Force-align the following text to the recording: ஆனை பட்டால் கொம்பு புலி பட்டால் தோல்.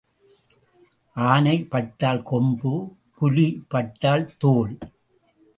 ஆனை 1.15 1.55
பட்டால் 1.63 2.23
கொம்பு 2.23 2.73
புலி 3.15 3.47
பட்டால் 3.67 4.25
தோல். 4.37 4.73